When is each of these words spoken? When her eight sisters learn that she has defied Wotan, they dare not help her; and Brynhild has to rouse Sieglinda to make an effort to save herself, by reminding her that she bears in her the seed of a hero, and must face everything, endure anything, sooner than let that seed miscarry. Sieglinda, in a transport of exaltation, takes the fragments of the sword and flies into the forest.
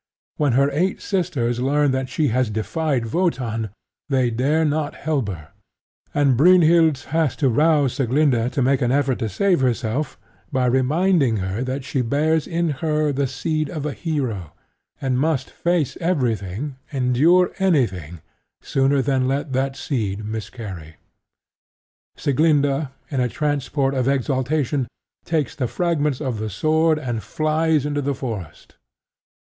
When 0.37 0.53
her 0.53 0.71
eight 0.71 0.99
sisters 0.99 1.59
learn 1.59 1.91
that 1.91 2.09
she 2.09 2.29
has 2.29 2.49
defied 2.49 3.13
Wotan, 3.13 3.69
they 4.09 4.31
dare 4.31 4.65
not 4.65 4.95
help 4.95 5.27
her; 5.29 5.49
and 6.11 6.35
Brynhild 6.35 6.97
has 7.13 7.35
to 7.35 7.49
rouse 7.49 7.93
Sieglinda 7.93 8.49
to 8.49 8.63
make 8.63 8.81
an 8.81 8.91
effort 8.91 9.19
to 9.19 9.29
save 9.29 9.59
herself, 9.61 10.17
by 10.51 10.65
reminding 10.65 11.37
her 11.37 11.63
that 11.65 11.83
she 11.83 12.01
bears 12.01 12.47
in 12.47 12.69
her 12.71 13.11
the 13.13 13.27
seed 13.27 13.69
of 13.69 13.85
a 13.85 13.93
hero, 13.93 14.53
and 14.99 15.19
must 15.19 15.51
face 15.51 15.95
everything, 16.01 16.77
endure 16.91 17.51
anything, 17.59 18.21
sooner 18.59 19.03
than 19.03 19.27
let 19.27 19.53
that 19.53 19.75
seed 19.75 20.25
miscarry. 20.25 20.95
Sieglinda, 22.17 22.89
in 23.11 23.19
a 23.21 23.29
transport 23.29 23.93
of 23.93 24.07
exaltation, 24.07 24.87
takes 25.25 25.53
the 25.55 25.67
fragments 25.67 26.19
of 26.19 26.39
the 26.39 26.49
sword 26.49 26.97
and 26.97 27.21
flies 27.21 27.85
into 27.85 28.01
the 28.01 28.15
forest. 28.15 28.77